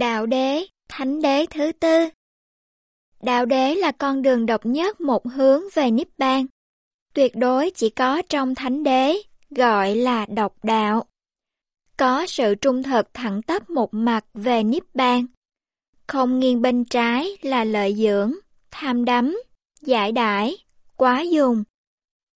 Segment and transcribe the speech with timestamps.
[0.00, 2.08] Đạo đế, thánh đế thứ tư
[3.22, 6.46] Đạo đế là con đường độc nhất một hướng về Niết Bàn.
[7.14, 9.16] Tuyệt đối chỉ có trong thánh đế,
[9.50, 11.04] gọi là độc đạo.
[11.96, 15.26] Có sự trung thực thẳng tắp một mặt về Niết Bàn.
[16.06, 18.34] Không nghiêng bên trái là lợi dưỡng,
[18.70, 19.42] tham đắm,
[19.80, 20.56] giải đãi,
[20.96, 21.64] quá dùng.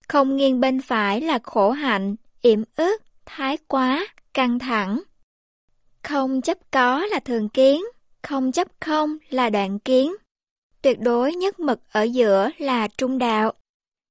[0.09, 5.02] Không nghiêng bên phải là khổ hạnh, yểm ức, thái quá, căng thẳng.
[6.04, 7.84] Không chấp có là thường kiến,
[8.22, 10.14] không chấp không là đoạn kiến.
[10.82, 13.52] Tuyệt đối nhất mực ở giữa là trung đạo.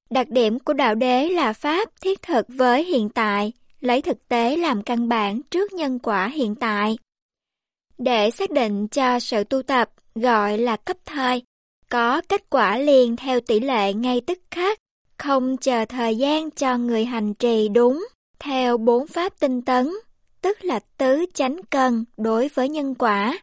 [0.10, 4.58] Đặc điểm của đạo đế là pháp thiết thực với hiện tại, lấy thực tế
[4.58, 6.98] làm căn bản trước nhân quả hiện tại.
[7.98, 11.42] Để xác định cho sự tu tập gọi là cấp thời,
[11.90, 14.80] có kết quả liền theo tỷ lệ ngay tức khắc,
[15.18, 18.08] không chờ thời gian cho người hành trì đúng,
[18.40, 19.90] theo bốn pháp tinh tấn,
[20.44, 23.40] tức là tứ chánh cần đối với nhân quả.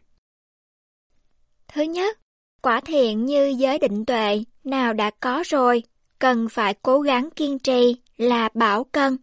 [1.67, 2.19] Thứ nhất,
[2.61, 5.83] quả thiện như giới định tuệ, nào đã có rồi,
[6.19, 9.17] cần phải cố gắng kiên trì là bảo cân.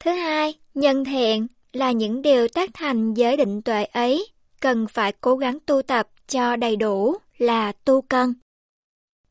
[0.00, 4.26] Thứ hai, nhân thiện là những điều tác thành giới định tuệ ấy,
[4.60, 8.34] cần phải cố gắng tu tập cho đầy đủ là tu cân.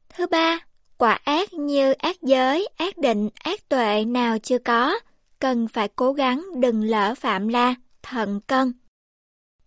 [0.09, 0.59] Thứ ba,
[0.97, 4.99] quả ác như ác giới, ác định, ác tuệ nào chưa có,
[5.39, 8.73] cần phải cố gắng đừng lỡ phạm la, thận cân.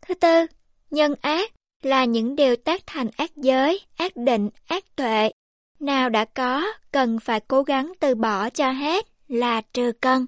[0.01, 0.47] Thứ tư,
[0.91, 5.31] nhân ác là những điều tác thành ác giới, ác định, ác tuệ.
[5.81, 10.27] Nào đã có, cần phải cố gắng từ bỏ cho hết là trừ cân.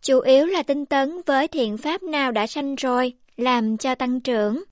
[0.00, 4.20] Chủ yếu là tinh tấn với thiện pháp nào đã sanh rồi, làm cho tăng
[4.20, 4.64] trưởng,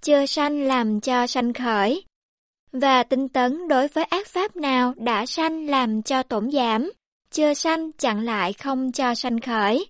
[0.00, 2.04] chưa sanh làm cho sanh khởi,
[2.72, 6.92] và tinh tấn đối với ác pháp nào đã sanh làm cho tổn giảm,
[7.34, 9.86] chưa sanh chặn lại không cho sanh khởi.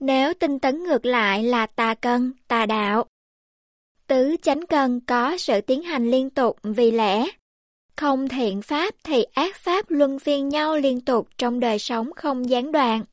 [0.00, 3.04] Nếu tinh tấn ngược lại là tà cân, tà đạo.
[4.06, 7.26] Tứ chánh cân có sự tiến hành liên tục vì lẽ
[7.96, 12.50] không thiện pháp thì ác pháp luân phiên nhau liên tục trong đời sống không
[12.50, 13.04] gián đoạn.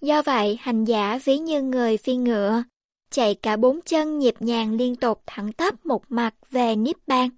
[0.00, 2.62] Do vậy, hành giả ví như người phi ngựa,
[3.10, 7.30] chạy cả bốn chân nhịp nhàng liên tục thẳng tắp một mặt về Niết Bàn.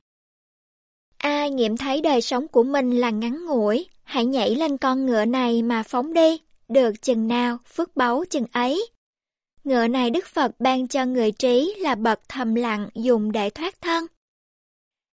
[1.19, 5.25] Ai nghiệm thấy đời sống của mình là ngắn ngủi, hãy nhảy lên con ngựa
[5.25, 8.91] này mà phóng đi, được chừng nào phước báu chừng ấy.
[9.65, 13.81] Ngựa này Đức Phật ban cho người trí là bậc thầm lặng dùng để thoát
[13.81, 14.06] thân.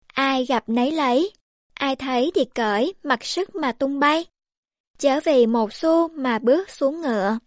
[0.07, 1.33] Ai gặp nấy lấy,
[1.75, 4.25] ai thấy thì cởi, mặc sức mà tung bay.
[4.99, 7.39] Chớ vì một xu mà bước xuống ngựa.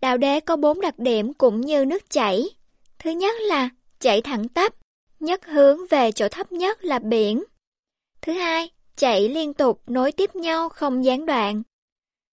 [0.00, 2.44] Đạo đế có bốn đặc điểm cũng như nước chảy.
[2.98, 3.68] Thứ nhất là
[4.00, 4.74] chảy thẳng tắp,
[5.20, 7.44] nhất hướng về chỗ thấp nhất là biển.
[8.20, 11.62] Thứ hai, chạy liên tục nối tiếp nhau không gián đoạn.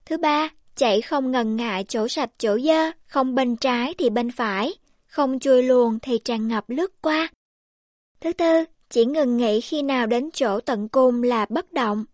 [0.05, 4.31] Thứ ba, chạy không ngần ngại chỗ sạch chỗ dơ, không bên trái thì bên
[4.31, 4.73] phải,
[5.05, 7.29] không chui luồn thì tràn ngập lướt qua.
[8.19, 12.05] Thứ tư, chỉ ngừng nghỉ khi nào đến chỗ tận cùng là bất động.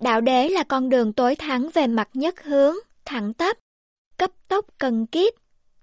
[0.00, 2.74] Đạo đế là con đường tối thắng về mặt nhất hướng,
[3.04, 3.58] thẳng tắp,
[4.16, 5.32] cấp tốc cần kiếp,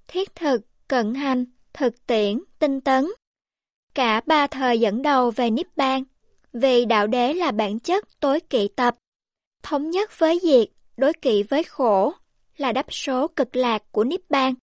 [0.07, 3.05] thiết thực, cận hành, thực tiễn, tinh tấn.
[3.93, 6.03] Cả ba thời dẫn đầu về Niết Bàn,
[6.55, 8.95] vì đạo đế là bản chất tối kỵ tập,
[9.63, 10.67] thống nhất với diệt,
[10.97, 12.13] đối kỵ với khổ,
[12.57, 14.53] là đáp số cực lạc của Niết Bàn.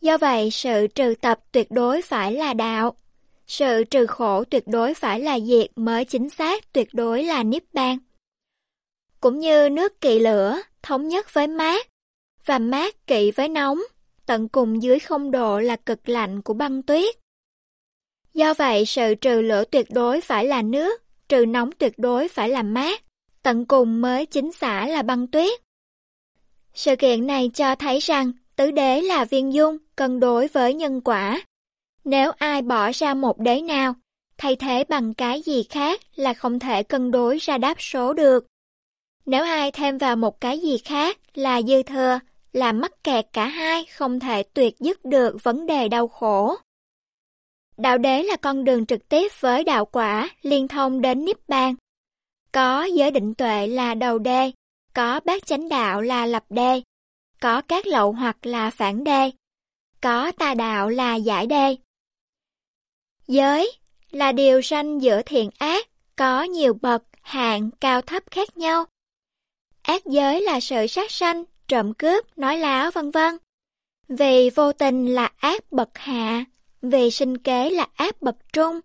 [0.00, 2.94] Do vậy, sự trừ tập tuyệt đối phải là đạo.
[3.46, 7.64] Sự trừ khổ tuyệt đối phải là diệt mới chính xác tuyệt đối là Niết
[7.72, 7.98] Bàn.
[9.20, 11.86] Cũng như nước kỵ lửa, thống nhất với mát,
[12.44, 13.80] và mát kỵ với nóng,
[14.26, 17.14] tận cùng dưới không độ là cực lạnh của băng tuyết.
[18.36, 22.48] Do vậy, sự trừ lửa tuyệt đối phải là nước, trừ nóng tuyệt đối phải
[22.48, 23.02] là mát,
[23.42, 25.60] tận cùng mới chính xã là băng tuyết.
[26.74, 31.00] Sự kiện này cho thấy rằng tứ đế là viên dung, cân đối với nhân
[31.00, 31.40] quả.
[32.04, 33.94] Nếu ai bỏ ra một đế nào,
[34.38, 38.46] thay thế bằng cái gì khác là không thể cân đối ra đáp số được.
[39.26, 42.18] Nếu ai thêm vào một cái gì khác là dư thừa,
[42.52, 46.56] là mắc kẹt cả hai không thể tuyệt dứt được vấn đề đau khổ.
[47.76, 51.74] Đạo đế là con đường trực tiếp với đạo quả liên thông đến Niết Bàn.
[52.52, 54.52] Có giới định tuệ là đầu đê,
[54.94, 56.82] có bát chánh đạo là lập đê,
[57.40, 59.30] có các lậu hoặc là phản đê,
[60.00, 61.76] có tà đạo là giải đê.
[63.28, 63.72] Giới
[64.10, 68.84] là điều sanh giữa thiện ác, có nhiều bậc, hạng, cao thấp khác nhau.
[69.82, 73.36] Ác giới là sự sát sanh, trộm cướp, nói láo vân vân.
[74.08, 76.44] Vì vô tình là ác bậc hạ,
[76.90, 78.80] vì sinh kế là ác bậc trung,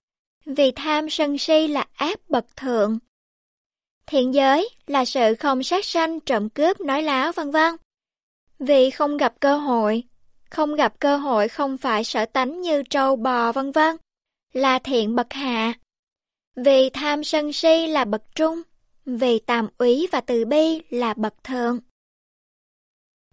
[0.45, 2.99] vì tham sân si là ác bậc thượng.
[4.05, 7.75] Thiện giới là sự không sát sanh, trộm cướp, nói láo vân vân.
[8.59, 10.03] Vì không gặp cơ hội,
[10.49, 13.97] không gặp cơ hội không phải sở tánh như trâu bò vân vân,
[14.53, 15.73] là thiện bậc hạ.
[16.55, 18.61] Vì tham sân si là bậc trung,
[19.05, 21.79] vì tàm úy và từ bi là bậc thượng.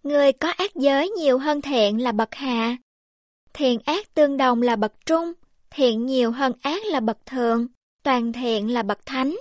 [0.03, 2.77] Người có ác giới nhiều hơn thiện là bậc hạ.
[3.53, 5.33] Thiện ác tương đồng là bậc trung,
[5.71, 7.67] thiện nhiều hơn ác là bậc thượng,
[8.03, 9.37] toàn thiện là bậc thánh.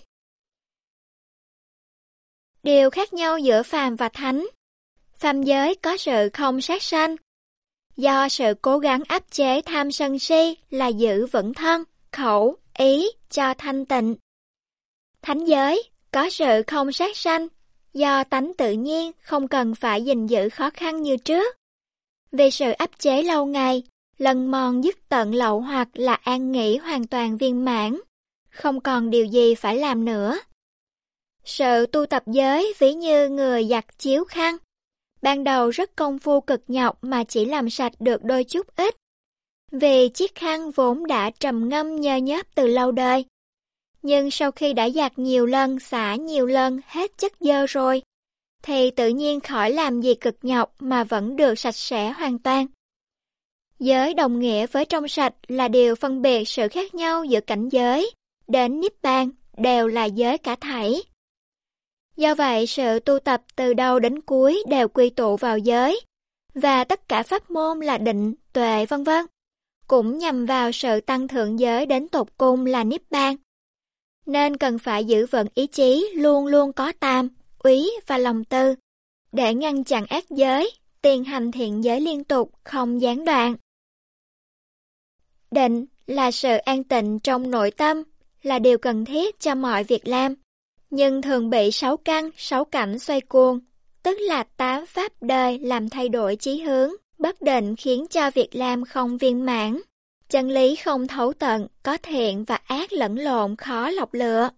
[2.63, 4.47] Điều khác nhau giữa phàm và thánh.
[5.13, 7.15] Phàm giới có sự không sát sanh.
[7.97, 13.07] Do sự cố gắng áp chế tham sân si là giữ vững thân, khẩu, ý
[13.29, 14.15] cho thanh tịnh.
[15.21, 17.47] Thánh giới có sự không sát sanh,
[17.93, 21.55] do tánh tự nhiên không cần phải gìn giữ khó khăn như trước.
[22.31, 23.83] Vì sự áp chế lâu ngày,
[24.17, 27.99] lần mòn dứt tận lậu hoặc là an nghỉ hoàn toàn viên mãn,
[28.49, 30.39] không còn điều gì phải làm nữa.
[31.43, 34.57] Sự tu tập giới ví như người giặt chiếu khăn.
[35.21, 38.95] Ban đầu rất công phu cực nhọc mà chỉ làm sạch được đôi chút ít.
[39.71, 43.25] Vì chiếc khăn vốn đã trầm ngâm nhơ nhớp từ lâu đời.
[44.01, 48.01] Nhưng sau khi đã giặt nhiều lần, xả nhiều lần hết chất dơ rồi,
[48.63, 52.65] thì tự nhiên khỏi làm gì cực nhọc mà vẫn được sạch sẽ hoàn toàn.
[53.79, 57.69] Giới đồng nghĩa với trong sạch là điều phân biệt sự khác nhau giữa cảnh
[57.69, 58.11] giới,
[58.47, 61.03] đến Niết Bàn đều là giới cả thảy.
[62.15, 66.01] Do vậy, sự tu tập từ đầu đến cuối đều quy tụ vào giới,
[66.53, 69.25] và tất cả pháp môn là định, tuệ vân vân
[69.87, 73.35] cũng nhằm vào sự tăng thượng giới đến tột cung là Niết Bàn.
[74.25, 78.75] Nên cần phải giữ vững ý chí luôn luôn có tam, úy và lòng tư,
[79.31, 80.71] để ngăn chặn ác giới,
[81.01, 83.55] tiền hành thiện giới liên tục, không gián đoạn.
[85.51, 88.03] Định là sự an tịnh trong nội tâm,
[88.43, 90.35] là điều cần thiết cho mọi việc làm
[90.89, 93.59] nhưng thường bị sáu căn, sáu cảnh xoay cuồng,
[94.03, 98.49] tức là tám pháp đời làm thay đổi chí hướng, bất định khiến cho việc
[98.55, 99.81] làm không viên mãn.
[100.29, 104.49] Chân lý không thấu tận, có thiện và ác lẫn lộn khó lọc lựa.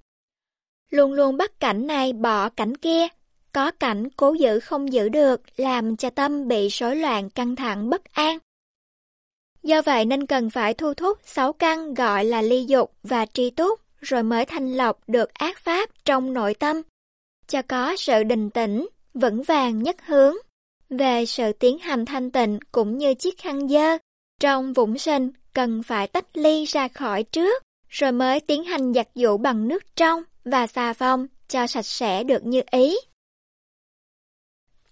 [0.91, 3.07] Luôn luôn bắt cảnh này bỏ cảnh kia,
[3.53, 7.89] có cảnh cố giữ không giữ được, làm cho tâm bị rối loạn căng thẳng
[7.89, 8.37] bất an.
[9.63, 13.49] Do vậy nên cần phải thu thúc sáu căn gọi là ly dục và tri
[13.49, 16.81] túc rồi mới thanh lọc được ác pháp trong nội tâm,
[17.47, 20.35] cho có sự định tĩnh, vững vàng nhất hướng.
[20.89, 23.97] Về sự tiến hành thanh tịnh cũng như chiếc khăn dơ,
[24.39, 29.07] trong vũng sinh cần phải tách ly ra khỏi trước, rồi mới tiến hành giặt
[29.15, 32.95] dụ bằng nước trong và xà phòng cho sạch sẽ được như ý.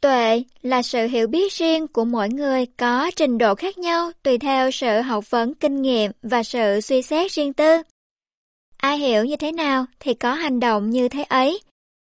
[0.02, 4.38] Tuệ là sự hiểu biết riêng của mỗi người có trình độ khác nhau tùy
[4.38, 7.82] theo sự học vấn kinh nghiệm và sự suy xét riêng tư.
[8.78, 11.62] Ai hiểu như thế nào thì có hành động như thế ấy.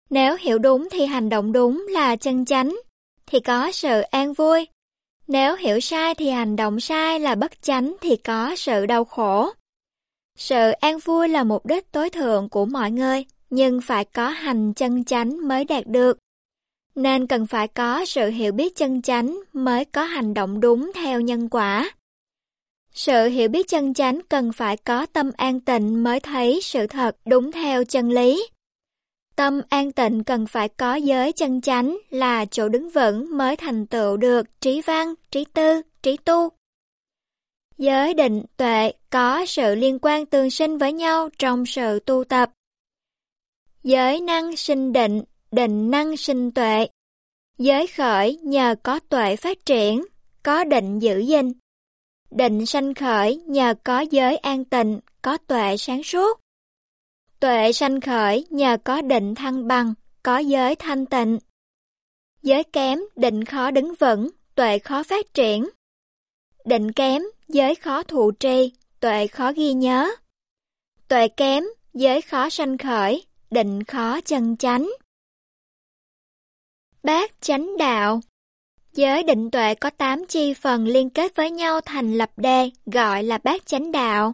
[0.10, 2.76] Nếu hiểu đúng thì hành động đúng là chân chánh,
[3.26, 4.68] thì có sự an vui.
[5.28, 9.52] Nếu hiểu sai thì hành động sai là bất chánh thì có sự đau khổ.
[10.38, 14.74] Sự an vui là mục đích tối thượng của mọi người, nhưng phải có hành
[14.74, 16.18] chân chánh mới đạt được.
[16.96, 21.22] Nên cần phải có sự hiểu biết chân chánh mới có hành động đúng theo
[21.22, 21.92] nhân quả.
[22.92, 27.18] Sự hiểu biết chân chánh cần phải có tâm an tịnh mới thấy sự thật
[27.26, 28.48] đúng theo chân lý.
[29.36, 33.88] Tâm an tịnh cần phải có giới chân chánh là chỗ đứng vững mới thành
[33.88, 36.50] tựu được trí văn, trí tư, trí tu.
[37.78, 42.52] Giới định, tuệ có sự liên quan tương sinh với nhau trong sự tu tập.
[43.84, 46.88] Giới năng sinh định, định năng sinh tuệ.
[47.58, 50.06] Giới khởi nhờ có tuệ phát triển,
[50.44, 51.52] có định giữ gìn.
[52.32, 56.40] Định sanh khởi nhờ có giới an tịnh, có tuệ sáng suốt.
[57.40, 61.40] Tuệ sanh khởi nhờ có định thăng bằng, có giới thanh tịnh.
[62.42, 65.70] Giới kém, định khó đứng vững, tuệ khó phát triển.
[66.66, 70.12] Định kém, giới khó thụ trì, tuệ khó ghi nhớ.
[71.08, 74.90] Tuệ kém, giới khó sanh khởi, định khó chân chánh.
[77.06, 78.22] Bát chánh đạo
[78.94, 83.24] Giới định tuệ có 8 chi phần liên kết với nhau thành lập đề, gọi
[83.24, 84.34] là bát chánh đạo,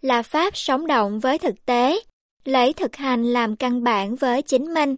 [0.00, 2.00] là pháp sống động với thực tế,
[2.44, 4.96] lấy thực hành làm căn bản với chính mình,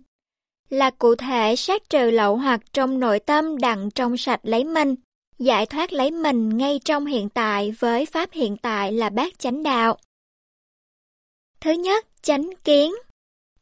[0.69, 4.95] là cụ thể sát trừ lậu hoặc trong nội tâm đặng trong sạch lấy mình,
[5.39, 9.63] giải thoát lấy mình ngay trong hiện tại với pháp hiện tại là bát chánh
[9.63, 9.97] đạo.
[11.61, 12.93] Thứ nhất, chánh kiến.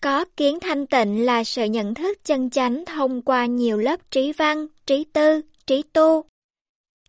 [0.04, 4.32] Có kiến thanh tịnh là sự nhận thức chân chánh thông qua nhiều lớp trí
[4.32, 6.24] văn, trí tư, trí tu.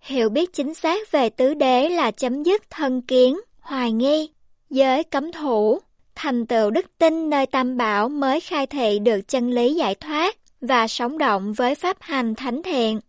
[0.02, 4.30] Hiểu biết chính xác về tứ đế là chấm dứt thân kiến, hoài nghi,
[4.70, 5.80] giới cấm thủ,
[6.16, 10.38] thành tựu đức tin nơi tam bảo mới khai thị được chân lý giải thoát
[10.62, 13.00] và sống động với pháp hành thánh thiện.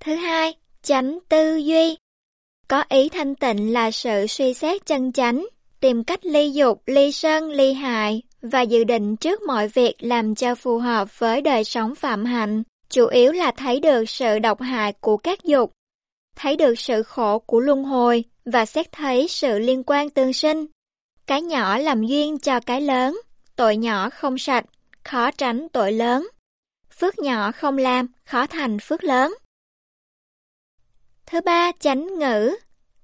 [0.00, 1.96] Thứ hai, chánh tư duy.
[2.68, 5.46] Có ý thanh tịnh là sự suy xét chân chánh,
[5.80, 10.34] tìm cách ly dục, ly sân, ly hại và dự định trước mọi việc làm
[10.34, 14.60] cho phù hợp với đời sống phạm hạnh, chủ yếu là thấy được sự độc
[14.60, 15.72] hại của các dục,
[16.36, 20.66] thấy được sự khổ của luân hồi và xét thấy sự liên quan tương sinh.
[21.26, 23.20] Cái nhỏ làm duyên cho cái lớn,
[23.56, 24.64] tội nhỏ không sạch,
[25.04, 26.28] khó tránh tội lớn.
[26.98, 29.34] Phước nhỏ không làm, khó thành phước lớn.
[31.26, 32.56] Thứ ba, chánh ngữ.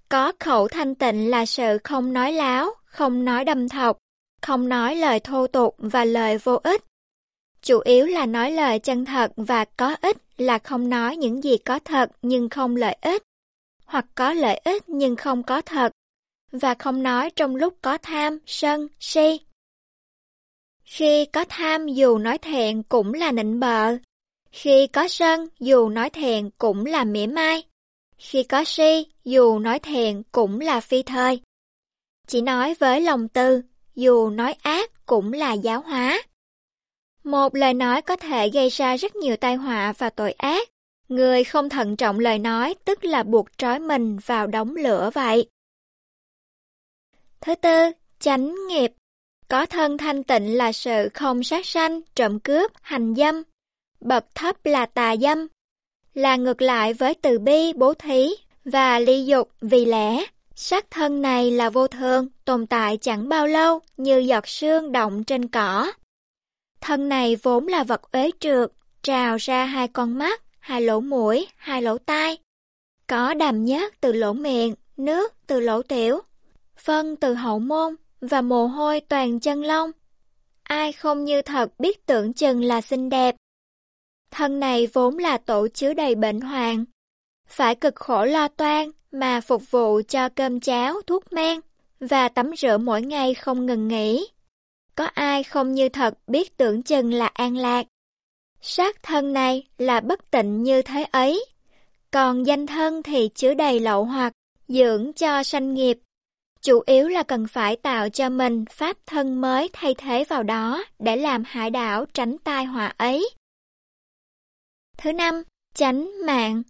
[0.09, 3.99] Có khẩu thanh tịnh là sự không nói láo, không nói đâm thọc,
[4.43, 6.85] không nói lời thô tục và lời vô ích.
[7.63, 11.59] Chủ yếu là nói lời chân thật và có ích là không nói những gì
[11.59, 13.23] có thật nhưng không lợi ích,
[13.85, 15.93] hoặc có lợi ích nhưng không có thật,
[16.53, 19.41] và không nói trong lúc có tham, sân, si.
[20.85, 23.97] Khi có tham dù nói thẹn cũng là nịnh bợ,
[24.53, 27.63] khi có sân dù nói thẹn cũng là mỉa mai,
[28.19, 31.41] khi có si dù nói thẹn cũng là phi thời.
[32.27, 33.63] Chỉ nói với lòng tư,
[33.99, 36.23] dù nói ác cũng là giáo hóa.
[37.25, 40.69] Một lời nói có thể gây ra rất nhiều tai họa và tội ác.
[41.09, 45.49] Người không thận trọng lời nói tức là buộc trói mình vào đống lửa vậy.
[47.41, 48.93] Thứ tư, chánh nghiệp.
[49.49, 53.43] Có thân thanh tịnh là sự không sát sanh, trộm cướp, hành dâm.
[54.01, 55.47] Bậc thấp là tà dâm.
[56.15, 58.29] Là ngược lại với từ bi, bố thí
[58.65, 60.25] và ly dục vì lẽ.
[60.61, 65.25] Sắc thân này là vô thường, tồn tại chẳng bao lâu như giọt sương động
[65.25, 65.93] trên cỏ.
[66.81, 68.73] Thân này vốn là vật uế trượt,
[69.03, 72.39] trào ra hai con mắt, hai lỗ mũi, hai lỗ tai.
[73.07, 76.21] Có đàm nhát từ lỗ miệng, nước từ lỗ tiểu,
[76.77, 79.91] phân từ hậu môn và mồ hôi toàn chân lông.
[80.63, 83.37] Ai không như thật biết tưởng chừng là xinh đẹp.
[84.31, 86.85] Thân này vốn là tổ chứa đầy bệnh hoạn,
[87.49, 91.61] Phải cực khổ lo toan mà phục vụ cho cơm cháo, thuốc men
[92.01, 94.29] và tắm rửa mỗi ngày không ngừng nghỉ.
[94.95, 97.87] Có ai không như thật biết tưởng chừng là an lạc.
[98.61, 101.45] Sát thân này là bất tịnh như thế ấy.
[102.11, 104.33] Còn danh thân thì chứa đầy lậu hoặc,
[104.69, 105.99] dưỡng cho sanh nghiệp.
[106.61, 110.85] Chủ yếu là cần phải tạo cho mình pháp thân mới thay thế vào đó
[110.99, 113.31] để làm hải đảo tránh tai họa ấy.
[114.97, 115.43] Thứ năm,
[115.75, 116.63] tránh mạng.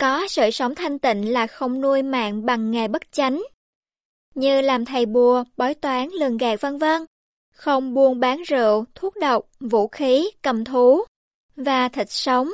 [0.00, 3.42] Có sự sống thanh tịnh là không nuôi mạng bằng nghề bất chánh.
[4.34, 7.04] Như làm thầy bùa, bói toán, lường gạt vân vân.
[7.54, 11.04] Không buôn bán rượu, thuốc độc, vũ khí, cầm thú
[11.56, 12.48] và thịt sống.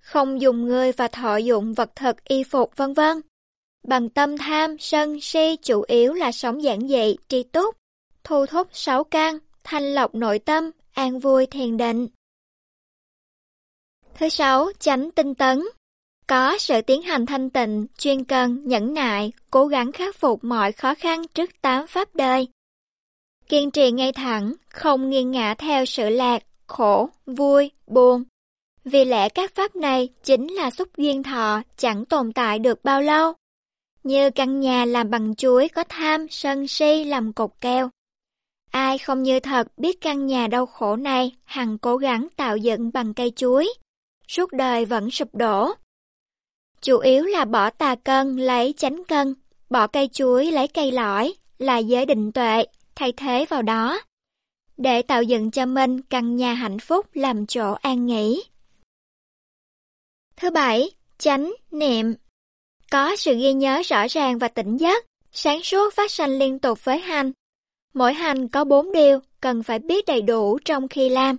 [0.00, 3.20] Không dùng người và thọ dụng vật thực y phục vân vân.
[3.88, 7.76] Bằng tâm tham, sân, si chủ yếu là sống giản dị, tri túc,
[8.24, 12.08] thu thúc sáu căn, thanh lọc nội tâm, an vui thiền định.
[14.14, 15.62] Thứ sáu, tránh tinh tấn.
[16.28, 20.72] Có sự tiến hành thanh tịnh, chuyên cần, nhẫn nại, cố gắng khắc phục mọi
[20.72, 22.48] khó khăn trước tám pháp đời.
[23.48, 28.24] Kiên trì ngay thẳng, không nghiêng ngã theo sự lạc, khổ, vui, buồn.
[28.84, 33.00] Vì lẽ các pháp này chính là xúc duyên thọ, chẳng tồn tại được bao
[33.00, 33.32] lâu.
[34.02, 37.90] Như căn nhà làm bằng chuối có tham, sân si làm cột keo.
[38.70, 42.90] Ai không như thật biết căn nhà đau khổ này, hằng cố gắng tạo dựng
[42.92, 43.74] bằng cây chuối.
[44.28, 45.74] Suốt đời vẫn sụp đổ.
[46.80, 49.34] Chủ yếu là bỏ tà cân lấy chánh cân,
[49.70, 54.00] bỏ cây chuối lấy cây lõi, là giới định tuệ, thay thế vào đó.
[54.76, 58.42] Để tạo dựng cho mình căn nhà hạnh phúc làm chỗ an nghỉ.
[60.36, 62.14] Thứ bảy, chánh niệm.
[62.90, 66.84] Có sự ghi nhớ rõ ràng và tỉnh giấc, sáng suốt phát sanh liên tục
[66.84, 67.32] với hành.
[67.94, 71.36] Mỗi hành có bốn điều cần phải biết đầy đủ trong khi làm.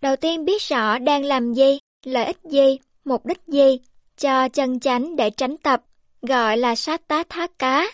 [0.00, 3.80] Đầu tiên biết rõ đang làm gì, lợi ích gì, mục đích gì,
[4.16, 5.82] cho chân chánh để tránh tập,
[6.22, 7.86] gọi là sát tá thác cá.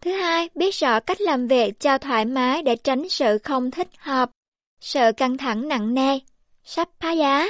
[0.00, 3.88] Thứ hai, biết rõ cách làm việc cho thoải mái để tránh sự không thích
[3.98, 4.30] hợp,
[4.80, 6.18] sự căng thẳng nặng nề,
[6.64, 7.48] sắp phá giá.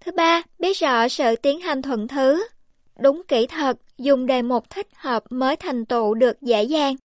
[0.00, 2.46] Thứ ba, biết rõ sự tiến hành thuận thứ,
[3.00, 6.96] đúng kỹ thuật, dùng đề mục thích hợp mới thành tựu được dễ dàng.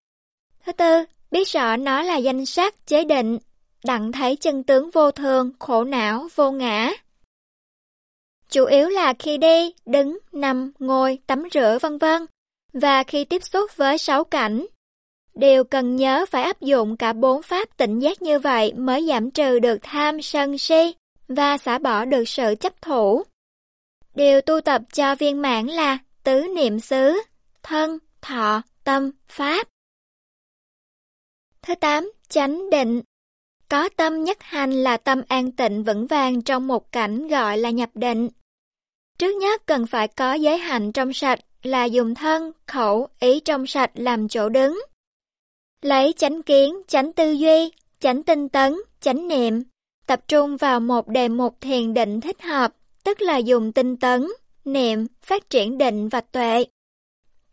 [0.64, 3.38] Thứ tư, biết rõ nó là danh sách chế định,
[3.84, 6.92] đặng thấy chân tướng vô thường, khổ não, vô ngã.
[8.48, 12.26] Chủ yếu là khi đi, đứng, nằm, ngồi, tắm rửa vân vân
[12.72, 14.66] và khi tiếp xúc với sáu cảnh.
[15.34, 19.30] Điều cần nhớ phải áp dụng cả bốn pháp tỉnh giác như vậy mới giảm
[19.30, 20.94] trừ được tham sân si
[21.28, 23.22] và xả bỏ được sự chấp thủ.
[24.14, 27.22] Điều tu tập cho viên mãn là tứ niệm xứ,
[27.62, 29.68] thân, thọ, tâm, pháp.
[31.62, 33.02] Thứ tám, chánh định.
[33.68, 37.70] Có tâm nhất hành là tâm an tịnh vững vàng trong một cảnh gọi là
[37.70, 38.28] nhập định.
[39.18, 43.66] Trước nhất cần phải có giới hạnh trong sạch là dùng thân, khẩu, ý trong
[43.66, 44.80] sạch làm chỗ đứng.
[45.82, 47.70] Lấy chánh kiến, chánh tư duy,
[48.00, 49.62] chánh tinh tấn, chánh niệm,
[50.06, 54.26] tập trung vào một đề mục thiền định thích hợp, tức là dùng tinh tấn,
[54.64, 56.64] niệm, phát triển định và tuệ.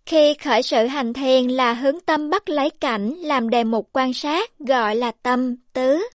[0.05, 4.13] Khi khởi sự hành thiền là hướng tâm bắt lấy cảnh làm đề mục quan
[4.13, 6.07] sát gọi là tâm, tứ.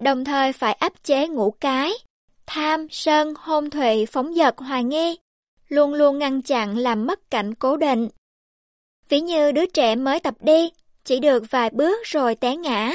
[0.00, 1.92] Đồng thời phải áp chế ngũ cái,
[2.46, 5.18] tham, sân, hôn thụy, phóng dật, hoài nghi,
[5.68, 8.08] luôn luôn ngăn chặn làm mất cảnh cố định.
[9.08, 10.70] Ví như đứa trẻ mới tập đi,
[11.04, 12.92] chỉ được vài bước rồi té ngã.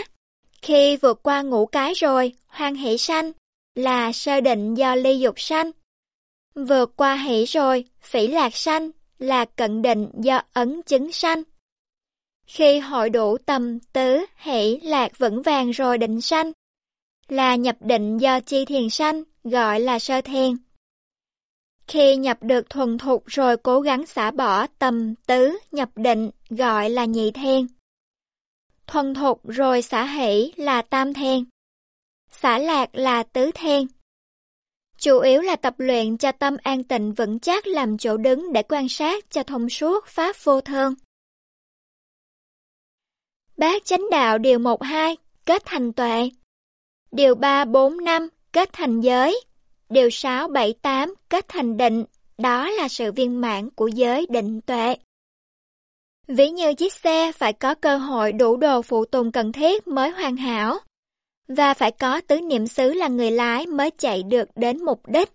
[0.62, 3.32] Khi vượt qua ngũ cái rồi, hoan hỷ sanh,
[3.76, 5.72] là sơ định do ly dục sanh.
[6.56, 11.44] Vượt qua hỷ rồi, phỉ lạc sanh, là cận định do ấn chứng sanh.
[12.46, 16.52] Khi hội đủ tầm tứ, hỷ, lạc vững vàng rồi định sanh,
[17.28, 20.56] là nhập định do chi thiền sanh, gọi là sơ thiền.
[21.88, 26.90] Khi nhập được thuần thục rồi cố gắng xả bỏ tầm tứ, nhập định, gọi
[26.90, 27.68] là nhị thiền.
[28.88, 31.44] Thuần thục rồi xả hỷ là tam thiền.
[32.32, 33.88] Xả lạc là tứ thiền.
[35.04, 38.64] Chủ yếu là tập luyện cho tâm an tịnh vững chắc làm chỗ đứng để
[38.64, 40.94] quan sát cho thông suốt pháp vô thân.
[43.58, 46.30] Bát chánh đạo điều 1-2 kết thành tuệ.
[47.12, 49.42] Điều 3, 4, 5 kết thành giới.
[49.90, 52.06] Điều 6, 7, 8 kết thành định.
[52.38, 54.96] Đó là sự viên mãn của giới định tuệ.
[56.28, 60.10] Ví như chiếc xe phải có cơ hội đủ đồ phụ tùng cần thiết mới
[60.10, 60.80] hoàn hảo
[61.48, 65.30] và phải có tứ niệm xứ là người lái mới chạy được đến mục đích.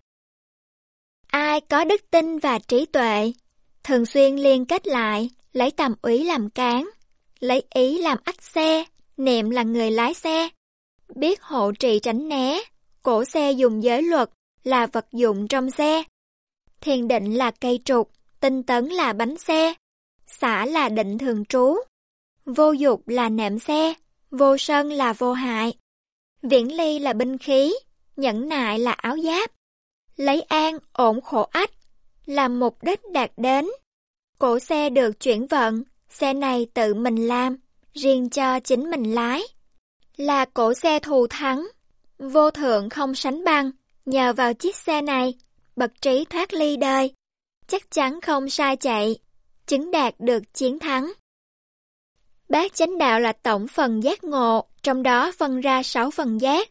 [1.27, 3.33] Ai có đức tin và trí tuệ,
[3.85, 6.91] thường xuyên liên kết lại, lấy tầm úy làm cán,
[7.41, 8.85] lấy ý làm ách xe,
[9.17, 10.49] niệm là người lái xe,
[11.15, 12.61] biết hộ trì tránh né,
[13.03, 14.31] cổ xe dùng giới luật
[14.65, 16.03] là vật dụng trong xe,
[16.81, 19.75] thiền định là cây trục, tinh tấn là bánh xe,
[20.27, 21.77] xã là định thường trú,
[22.45, 23.95] vô dục là nệm xe,
[24.31, 25.73] vô sân là vô hại.
[26.43, 27.75] Viễn ly là binh khí,
[28.17, 29.51] nhẫn nại là áo giáp.
[30.17, 31.71] Lấy an, ổn khổ ách,
[32.27, 33.67] làm mục đích đạt đến.
[34.39, 37.57] Cổ xe được chuyển vận, xe này tự mình làm,
[37.95, 39.43] riêng cho chính mình lái.
[40.17, 41.69] Là cổ xe thù thắng,
[42.19, 43.71] vô thượng không sánh bằng,
[44.07, 45.35] nhờ vào chiếc xe này,
[45.77, 47.15] bậc trí thoát ly đời,
[47.67, 49.17] chắc chắn không sai chạy,
[49.67, 51.13] chứng đạt được chiến thắng.
[52.49, 56.69] Bát chánh đạo là tổng phần giác ngộ, trong đó phân ra 6 phần giác,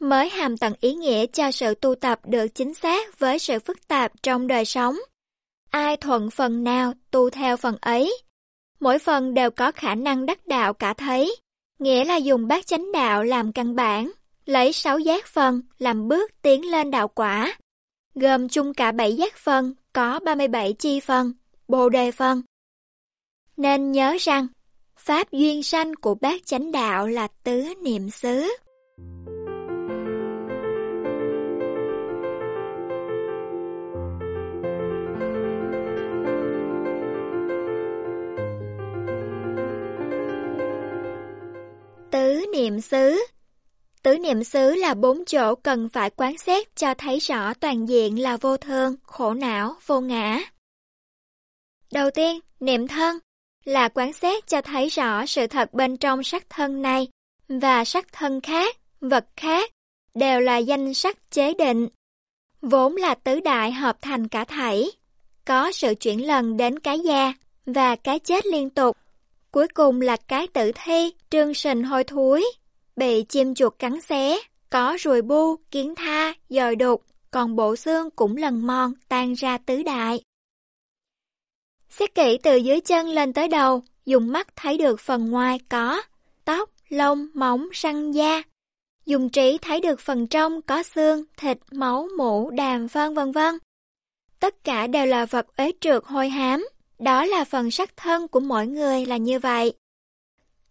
[0.00, 3.88] mới hàm tận ý nghĩa cho sự tu tập được chính xác với sự phức
[3.88, 4.96] tạp trong đời sống.
[5.70, 8.18] Ai thuận phần nào tu theo phần ấy.
[8.80, 11.36] Mỗi phần đều có khả năng đắc đạo cả thấy,
[11.78, 14.12] nghĩa là dùng bát chánh đạo làm căn bản,
[14.44, 17.58] lấy 6 giác phần làm bước tiến lên đạo quả.
[18.14, 21.32] Gồm chung cả 7 giác phần, có 37 chi phần,
[21.68, 22.42] bồ đề phần.
[23.56, 24.46] Nên nhớ rằng,
[25.04, 28.52] Pháp duyên sanh của bác chánh đạo là tứ niệm xứ.
[42.10, 43.20] Tứ niệm xứ
[44.02, 48.22] Tứ niệm xứ là bốn chỗ cần phải quán xét cho thấy rõ toàn diện
[48.22, 50.40] là vô thường, khổ não, vô ngã.
[51.92, 53.18] Đầu tiên, niệm thân
[53.64, 57.08] là quán xét cho thấy rõ sự thật bên trong sắc thân này
[57.48, 59.70] và sắc thân khác, vật khác,
[60.14, 61.88] đều là danh sắc chế định.
[62.62, 64.90] Vốn là tứ đại hợp thành cả thảy,
[65.44, 67.32] có sự chuyển lần đến cái già
[67.66, 68.96] và cái chết liên tục.
[69.50, 72.44] Cuối cùng là cái tử thi, trương sình hôi thối,
[72.96, 74.38] bị chim chuột cắn xé,
[74.70, 79.58] có ruồi bu, kiến tha, dòi đục, còn bộ xương cũng lần mòn tan ra
[79.58, 80.20] tứ đại.
[81.90, 86.02] Xét kỹ từ dưới chân lên tới đầu, dùng mắt thấy được phần ngoài có
[86.44, 88.42] tóc, lông, móng, răng da.
[89.06, 93.58] Dùng trí thấy được phần trong có xương, thịt, máu, mũ, đàm phân vân vân.
[94.40, 98.40] Tất cả đều là vật ế trượt hôi hám, đó là phần sắc thân của
[98.40, 99.72] mỗi người là như vậy.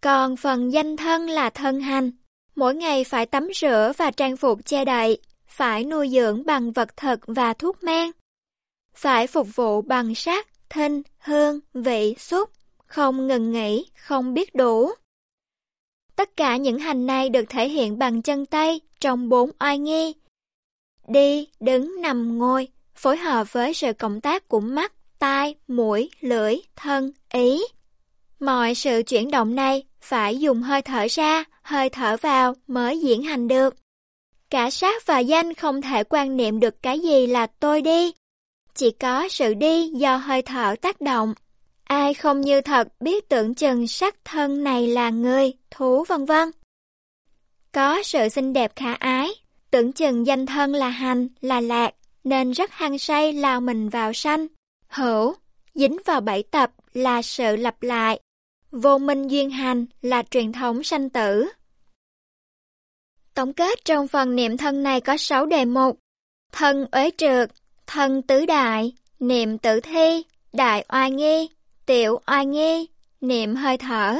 [0.00, 2.10] Còn phần danh thân là thân hành,
[2.54, 6.96] mỗi ngày phải tắm rửa và trang phục che đậy, phải nuôi dưỡng bằng vật
[6.96, 8.10] thực và thuốc men.
[8.94, 12.50] Phải phục vụ bằng sắc, thinh, hương, vị, xúc,
[12.86, 14.90] không ngừng nghỉ, không biết đủ.
[16.16, 20.14] Tất cả những hành này được thể hiện bằng chân tay trong bốn oai nghi.
[21.08, 26.56] Đi, đứng, nằm, ngồi, phối hợp với sự cộng tác của mắt, tai, mũi, lưỡi,
[26.76, 27.62] thân, ý.
[28.40, 33.22] Mọi sự chuyển động này phải dùng hơi thở ra, hơi thở vào mới diễn
[33.22, 33.74] hành được.
[34.50, 38.12] Cả sát và danh không thể quan niệm được cái gì là tôi đi,
[38.74, 41.34] chỉ có sự đi do hơi thở tác động.
[41.84, 46.50] Ai không như thật biết tưởng chừng sắc thân này là người, thú vân vân.
[47.72, 49.28] Có sự xinh đẹp khả ái,
[49.70, 54.12] tưởng chừng danh thân là hành, là lạc, nên rất hăng say lao mình vào
[54.12, 54.46] sanh.
[54.88, 55.34] Hữu,
[55.74, 58.20] dính vào bảy tập là sự lặp lại.
[58.70, 61.48] Vô minh duyên hành là truyền thống sanh tử.
[63.34, 65.98] Tổng kết trong phần niệm thân này có 6 đề mục.
[66.52, 67.50] Thân uế trượt,
[67.92, 70.22] thân tứ đại, niệm tử thi,
[70.52, 71.48] đại oai nghi,
[71.86, 72.86] tiểu oai nghi,
[73.20, 74.16] niệm hơi thở.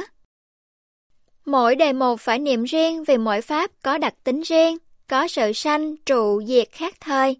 [1.45, 5.53] Mỗi đề mục phải niệm riêng vì mỗi pháp có đặc tính riêng, có sự
[5.53, 7.37] sanh, trụ, diệt khác thời,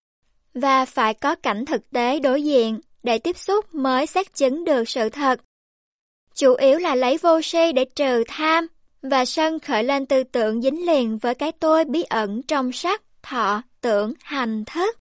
[0.54, 4.90] và phải có cảnh thực tế đối diện để tiếp xúc mới xác chứng được
[4.90, 5.42] sự thật.
[6.36, 8.68] Chủ yếu là lấy vô si để trừ tham
[9.02, 13.02] và sân khởi lên tư tưởng dính liền với cái tôi bí ẩn trong sắc,
[13.24, 15.01] thọ, tưởng, hành, thức.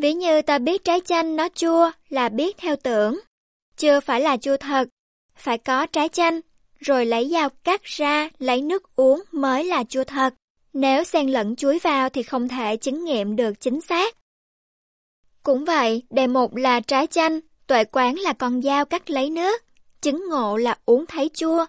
[0.00, 3.20] Ví như ta biết trái chanh nó chua là biết theo tưởng,
[3.76, 4.88] chưa phải là chua thật,
[5.34, 6.40] phải có trái chanh,
[6.78, 10.34] rồi lấy dao cắt ra lấy nước uống mới là chua thật.
[10.72, 14.16] Nếu xen lẫn chuối vào thì không thể chứng nghiệm được chính xác.
[15.42, 19.64] Cũng vậy, đề mục là trái chanh, tuệ quán là con dao cắt lấy nước,
[20.00, 21.66] chứng ngộ là uống thấy chua.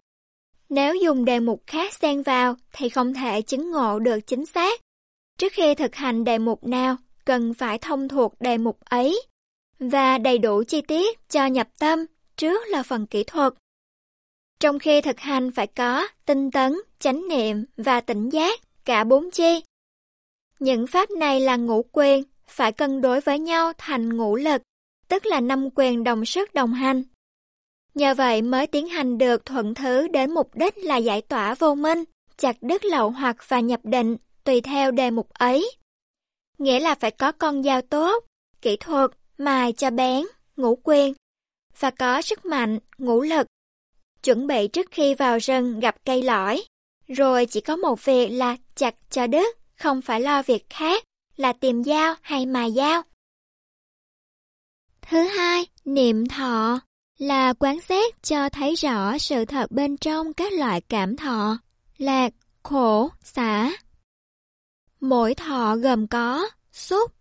[0.69, 4.81] Nếu dùng đề mục khác xen vào thì không thể chứng ngộ được chính xác.
[5.37, 9.21] Trước khi thực hành đề mục nào, cần phải thông thuộc đề mục ấy
[9.79, 12.05] và đầy đủ chi tiết cho nhập tâm,
[12.37, 13.53] trước là phần kỹ thuật.
[14.59, 19.31] Trong khi thực hành phải có tinh tấn, chánh niệm và tỉnh giác, cả bốn
[19.31, 19.63] chi.
[20.59, 24.61] Những pháp này là ngũ quyền, phải cân đối với nhau thành ngũ lực,
[25.07, 27.03] tức là năm quyền đồng sức đồng hành.
[27.93, 31.75] Nhờ vậy mới tiến hành được thuận thứ đến mục đích là giải tỏa vô
[31.75, 32.03] minh,
[32.37, 35.71] chặt đứt lậu hoặc và nhập định, tùy theo đề mục ấy.
[36.61, 38.23] Nghĩa là phải có con dao tốt,
[38.61, 41.13] kỹ thuật, mài cho bén, ngũ quyền,
[41.79, 43.47] và có sức mạnh, ngũ lực.
[44.23, 46.63] Chuẩn bị trước khi vào rừng gặp cây lõi,
[47.07, 51.03] rồi chỉ có một việc là chặt cho đứt, không phải lo việc khác,
[51.37, 53.01] là tìm dao hay mài dao.
[55.01, 56.79] Thứ hai, niệm thọ
[57.17, 61.57] là quán xét cho thấy rõ sự thật bên trong các loại cảm thọ,
[61.97, 63.71] lạc, khổ, xả.
[65.01, 67.11] Mỗi thọ gồm có xúc,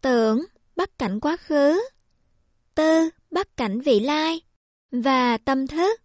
[0.00, 0.44] tưởng,
[0.76, 1.82] bắt cảnh quá khứ,
[2.74, 4.40] tư, bắt cảnh vị lai
[4.90, 6.00] và tâm thức.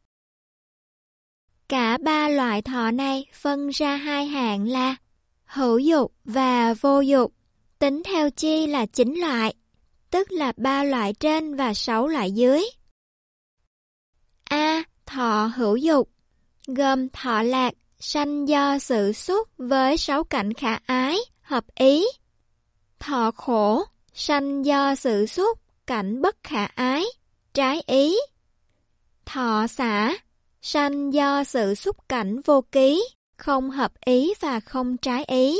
[1.67, 4.95] Cả ba loại thọ này phân ra hai hạng là
[5.45, 7.33] hữu dục và vô dục,
[7.79, 9.53] tính theo chi là chín loại,
[10.09, 12.63] tức là ba loại trên và sáu loại dưới.
[14.43, 14.83] A.
[15.05, 16.09] Thọ hữu dục
[16.67, 22.05] gồm thọ lạc, sanh do sự xúc với sáu cảnh khả ái, hợp ý.
[22.99, 23.83] Thọ khổ,
[24.13, 27.05] sanh do sự xúc, cảnh bất khả ái,
[27.53, 28.15] trái ý.
[29.25, 30.17] Thọ xả,
[30.61, 33.03] sanh do sự xúc cảnh vô ký,
[33.37, 35.59] không hợp ý và không trái ý.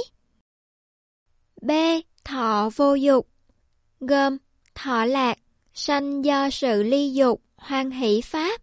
[1.62, 1.71] B.
[2.23, 3.28] Thọ vô dục
[3.99, 4.38] gồm
[4.75, 5.38] thọ lạc,
[5.73, 8.62] sanh do sự ly dục, hoan hỷ pháp,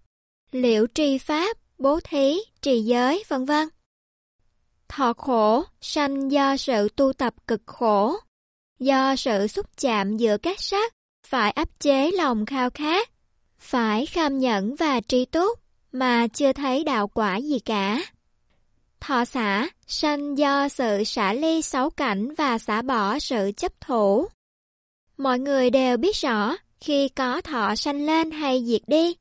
[0.52, 3.68] liễu tri pháp, bố thí, trì giới, vân vân.
[4.88, 8.16] Thọ khổ, sanh do sự tu tập cực khổ,
[8.78, 10.92] do sự xúc chạm giữa các sắc,
[11.26, 13.10] phải áp chế lòng khao khát,
[13.58, 15.58] phải kham nhẫn và tri túc,
[15.92, 18.02] mà chưa thấy đạo quả gì cả.
[19.00, 24.28] Thọ xả, sanh do sự xả ly sáu cảnh và xả bỏ sự chấp thủ.
[25.16, 29.16] Mọi người đều biết rõ, khi có thọ sanh lên hay diệt đi,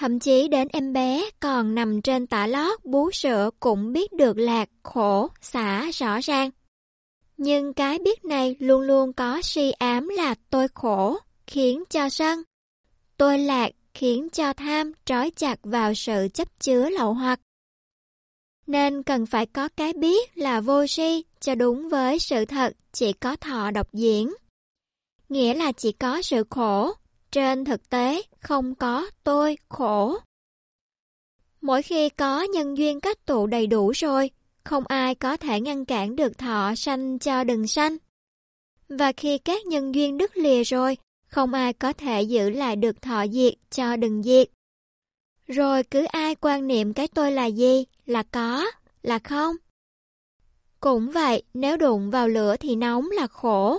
[0.00, 4.38] Thậm chí đến em bé còn nằm trên tả lót bú sữa cũng biết được
[4.38, 6.50] lạc, khổ, xả rõ ràng.
[7.36, 12.42] Nhưng cái biết này luôn luôn có suy ám là tôi khổ, khiến cho sân.
[13.16, 17.40] Tôi lạc, khiến cho tham trói chặt vào sự chấp chứa lậu hoặc.
[18.66, 23.12] Nên cần phải có cái biết là vô si cho đúng với sự thật chỉ
[23.12, 24.34] có thọ độc diễn.
[25.28, 26.92] Nghĩa là chỉ có sự khổ,
[27.32, 30.18] trên thực tế, không có tôi khổ.
[31.60, 34.30] Mỗi khi có nhân duyên cách tụ đầy đủ rồi,
[34.64, 37.96] không ai có thể ngăn cản được thọ sanh cho đừng sanh.
[38.88, 43.02] Và khi các nhân duyên đứt lìa rồi, không ai có thể giữ lại được
[43.02, 44.48] thọ diệt cho đừng diệt.
[45.46, 48.66] Rồi cứ ai quan niệm cái tôi là gì, là có,
[49.02, 49.56] là không.
[50.80, 53.78] Cũng vậy, nếu đụng vào lửa thì nóng là khổ,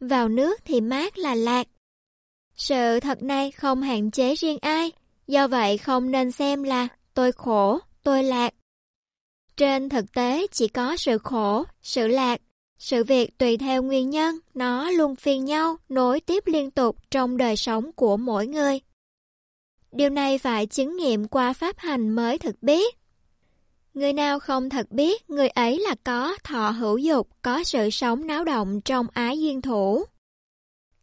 [0.00, 1.66] vào nước thì mát là lạc.
[2.58, 4.92] Sự thật này không hạn chế riêng ai,
[5.26, 8.54] do vậy không nên xem là tôi khổ, tôi lạc.
[9.56, 12.40] Trên thực tế chỉ có sự khổ, sự lạc,
[12.78, 17.36] Sự việc tùy theo nguyên nhân, nó luôn phiên nhau, nối tiếp liên tục trong
[17.36, 18.80] đời sống của mỗi người.
[19.92, 22.94] Điều này phải chứng nghiệm qua pháp hành mới thực biết.
[23.94, 28.26] Người nào không thật biết, người ấy là có thọ hữu dục, có sự sống
[28.26, 30.04] náo động trong ái duyên thủ.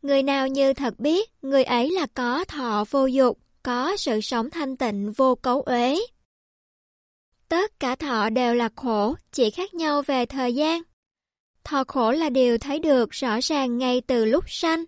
[0.05, 4.49] Người nào như thật biết, người ấy là có thọ vô dục, có sự sống
[4.49, 5.99] thanh tịnh vô cấu uế.
[7.49, 10.81] Tất cả thọ đều là khổ, chỉ khác nhau về thời gian.
[11.63, 14.85] Thọ khổ là điều thấy được rõ ràng ngay từ lúc sanh.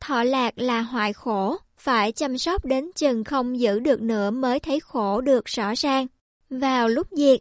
[0.00, 4.60] Thọ lạc là hoại khổ, phải chăm sóc đến chừng không giữ được nữa mới
[4.60, 6.06] thấy khổ được rõ ràng,
[6.50, 7.40] vào lúc diệt.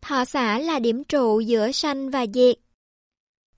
[0.00, 2.56] Thọ xả là điểm trụ giữa sanh và diệt,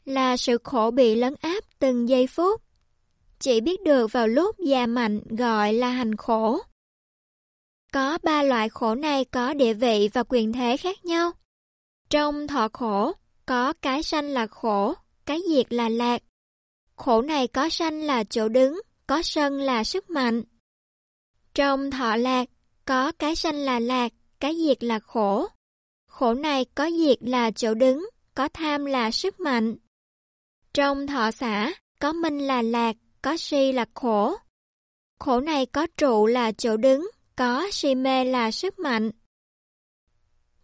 [0.04, 2.62] là sự khổ bị lấn áp từng giây phút.
[3.38, 6.60] Chỉ biết được vào lúc già mạnh gọi là hành khổ.
[7.92, 11.32] Có ba loại khổ này có địa vị và quyền thế khác nhau.
[12.10, 13.12] Trong thọ khổ,
[13.46, 14.94] có cái sanh là khổ,
[15.26, 16.22] cái diệt là lạc.
[16.96, 20.42] Khổ này có sanh là chỗ đứng, có sân là sức mạnh.
[21.54, 22.48] Trong thọ lạc,
[22.84, 25.46] có cái sanh là lạc, cái diệt là khổ.
[26.06, 29.76] Khổ này có diệt là chỗ đứng, có tham là sức mạnh.
[30.74, 34.36] Trong thọ xã, có minh là lạc, có si là khổ.
[35.18, 39.10] Khổ này có trụ là chỗ đứng, có si mê là sức mạnh.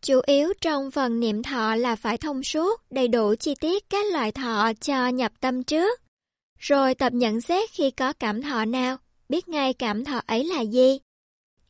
[0.03, 4.07] Chủ yếu trong phần niệm thọ là phải thông suốt, đầy đủ chi tiết các
[4.12, 6.01] loại thọ cho nhập tâm trước.
[6.59, 8.96] Rồi tập nhận xét khi có cảm thọ nào,
[9.29, 10.99] biết ngay cảm thọ ấy là gì.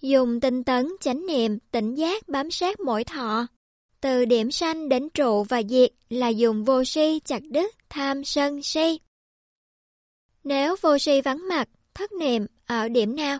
[0.00, 3.46] Dùng tinh tấn, chánh niệm, tỉnh giác bám sát mỗi thọ.
[4.00, 8.62] Từ điểm sanh đến trụ và diệt là dùng vô si, chặt đứt, tham, sân,
[8.62, 9.00] si.
[10.44, 13.38] Nếu vô si vắng mặt, thất niệm ở điểm nào,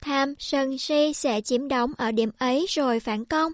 [0.00, 3.52] tham, sân, si sẽ chiếm đóng ở điểm ấy rồi phản công.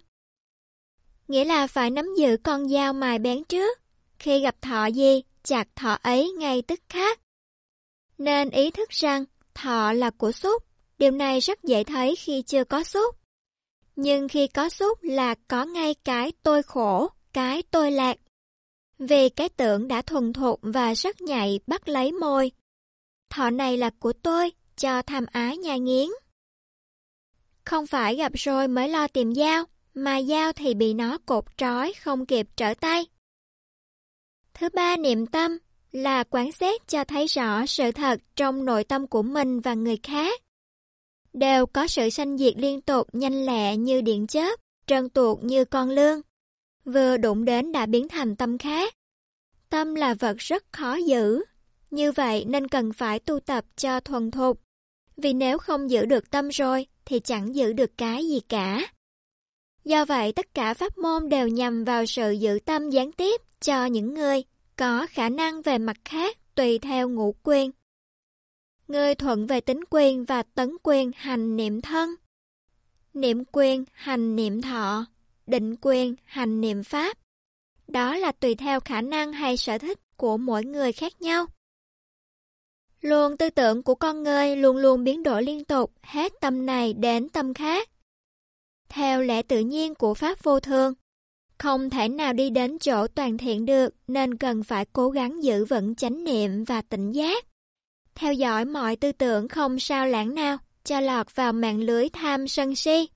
[1.28, 3.78] Nghĩa là phải nắm giữ con dao mài bén trước,
[4.18, 7.20] khi gặp thọ gì, chặt thọ ấy ngay tức khắc.
[8.18, 10.64] Nên ý thức rằng thọ là của xúc,
[10.98, 13.17] điều này rất dễ thấy khi chưa có xúc.
[14.00, 18.16] Nhưng khi có xúc là có ngay cái tôi khổ, cái tôi lạc.
[18.98, 22.50] Vì cái tưởng đã thuần thục và rất nhạy bắt lấy môi.
[23.30, 26.08] Thọ này là của tôi, cho tham ái nhai nghiến.
[27.64, 31.92] Không phải gặp rồi mới lo tìm dao, mà dao thì bị nó cột trói
[31.92, 33.06] không kịp trở tay.
[34.54, 35.58] Thứ ba niệm tâm
[35.92, 39.96] là quán xét cho thấy rõ sự thật trong nội tâm của mình và người
[40.02, 40.40] khác.
[41.38, 45.64] Đều có sự sanh diệt liên tục nhanh lẹ như điện chớp, trơn tuột như
[45.64, 46.20] con lương.
[46.84, 48.94] Vừa đụng đến đã biến thành tâm khác.
[49.70, 51.44] Tâm là vật rất khó giữ,
[51.90, 54.60] như vậy nên cần phải tu tập cho thuần thục.
[55.16, 58.86] Vì nếu không giữ được tâm rồi thì chẳng giữ được cái gì cả.
[59.84, 63.84] Do vậy tất cả pháp môn đều nhằm vào sự giữ tâm gián tiếp cho
[63.84, 64.42] những người
[64.76, 67.70] có khả năng về mặt khác tùy theo ngũ quyền
[68.88, 72.14] ngươi thuận về tính quyền và tấn quyền hành niệm thân.
[73.14, 75.06] Niệm quyền hành niệm thọ,
[75.46, 77.18] định quyền hành niệm pháp.
[77.88, 81.46] Đó là tùy theo khả năng hay sở thích của mỗi người khác nhau.
[83.00, 86.92] Luồng tư tưởng của con người luôn luôn biến đổi liên tục, hết tâm này
[86.92, 87.88] đến tâm khác.
[88.88, 90.94] Theo lẽ tự nhiên của Pháp vô thường,
[91.58, 95.64] không thể nào đi đến chỗ toàn thiện được nên cần phải cố gắng giữ
[95.64, 97.44] vững chánh niệm và tỉnh giác.
[98.18, 102.48] Theo dõi mọi tư tưởng không sao lãng nào, cho lọt vào mạng lưới tham
[102.48, 103.08] sân si.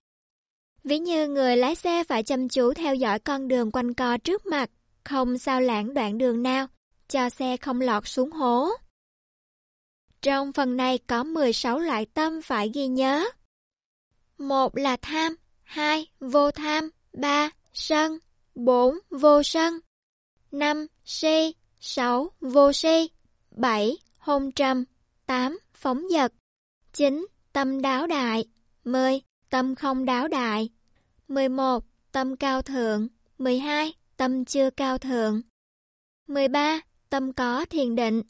[0.84, 4.46] Ví như người lái xe phải chăm chú theo dõi con đường quanh co trước
[4.46, 4.70] mặt,
[5.04, 6.66] không sao lãng đoạn đường nào,
[7.08, 8.68] cho xe không lọt xuống hố.
[10.22, 13.24] Trong phần này có 16 loại tâm phải ghi nhớ.
[14.38, 18.18] Một là tham, hai vô tham, ba sân,
[18.54, 19.80] bốn vô sân,
[20.52, 23.10] năm si, sáu vô si,
[23.50, 24.84] bảy hôn trầm,
[25.26, 26.32] tám phóng dật,
[26.92, 28.44] chín tâm đáo đại,
[28.84, 30.70] mười tâm không đáo đại,
[31.28, 33.08] mười một tâm cao thượng,
[33.38, 35.42] mười hai tâm chưa cao thượng,
[36.28, 36.80] mười ba
[37.10, 38.22] tâm có thiền định,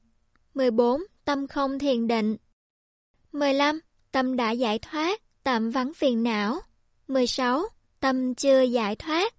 [0.55, 2.37] mười bốn tâm không thiền định.
[3.33, 3.81] 15.
[4.13, 6.61] Tâm đã giải thoát, tạm vắng phiền não.
[7.09, 7.63] 16.
[8.01, 9.35] Tâm chưa giải thoát.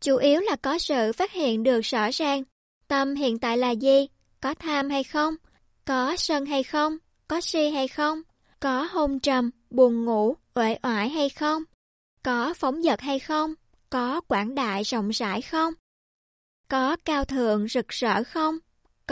[0.00, 2.42] Chủ yếu là có sự phát hiện được rõ ràng.
[2.88, 4.08] Tâm hiện tại là gì?
[4.40, 5.34] Có tham hay không?
[5.84, 6.96] Có sân hay không?
[7.28, 8.22] Có si hay không?
[8.60, 11.62] Có hôn trầm, buồn ngủ, uể oải hay không?
[12.22, 13.54] Có phóng dật hay không?
[13.90, 15.74] Có quảng đại rộng rãi không?
[16.68, 18.58] Có cao thượng rực rỡ không?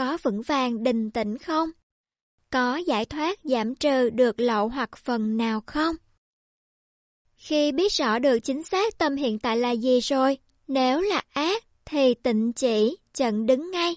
[0.01, 1.69] có vững vàng đình tĩnh không?
[2.49, 5.95] Có giải thoát giảm trừ được lậu hoặc phần nào không?
[7.35, 11.63] Khi biết rõ được chính xác tâm hiện tại là gì rồi, nếu là ác
[11.85, 13.95] thì tịnh chỉ, chận đứng ngay.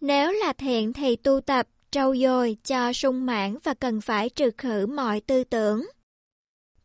[0.00, 4.50] Nếu là thiện thì tu tập, trau dồi cho sung mãn và cần phải trừ
[4.58, 5.86] khử mọi tư tưởng.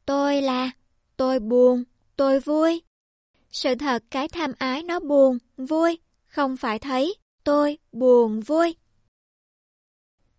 [0.06, 0.72] Tôi là,
[1.18, 1.84] tôi buồn,
[2.16, 2.82] tôi vui.
[3.52, 8.76] Sự thật cái tham ái nó buồn, vui, không phải thấy tôi buồn vui.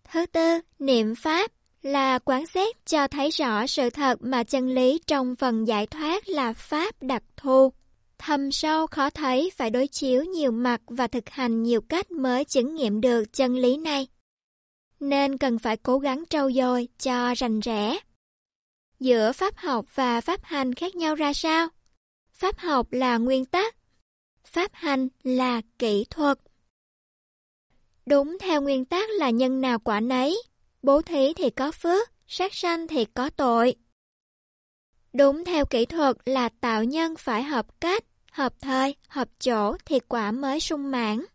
[0.03, 1.51] Thứ tư, niệm Pháp
[1.81, 6.29] là quán xét cho thấy rõ sự thật mà chân lý trong phần giải thoát
[6.29, 7.71] là Pháp đặc thù.
[8.17, 12.45] Thầm sâu khó thấy phải đối chiếu nhiều mặt và thực hành nhiều cách mới
[12.45, 14.07] chứng nghiệm được chân lý này.
[14.99, 17.99] Nên cần phải cố gắng trau dồi cho rành rẽ.
[18.99, 21.67] Giữa Pháp học và Pháp hành khác nhau ra sao?
[22.31, 23.75] Pháp học là nguyên tắc,
[24.45, 26.39] Pháp hành là kỹ thuật.
[28.05, 30.41] Đúng theo nguyên tắc là nhân nào quả nấy,
[30.81, 33.75] bố thí thì có phước, sát sanh thì có tội.
[35.13, 39.99] Đúng theo kỹ thuật là tạo nhân phải hợp cách, hợp thời, hợp chỗ thì
[39.99, 41.25] quả mới sung mãn.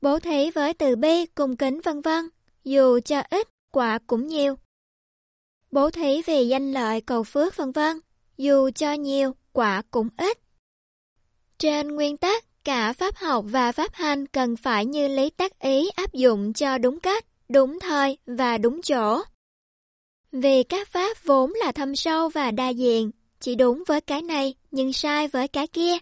[0.00, 2.28] Bố thí với từ bi, cung kính vân vân,
[2.64, 4.56] dù cho ít, quả cũng nhiều.
[5.70, 8.00] Bố thí vì danh lợi cầu phước vân vân,
[8.36, 10.38] dù cho nhiều, quả cũng ít.
[11.58, 15.90] Trên nguyên tắc, cả pháp học và pháp hành cần phải như lý tác ý
[15.96, 19.22] áp dụng cho đúng cách, đúng thời và đúng chỗ.
[20.32, 23.10] Vì các pháp vốn là thâm sâu và đa diện,
[23.40, 25.92] chỉ đúng với cái này nhưng sai với cái kia.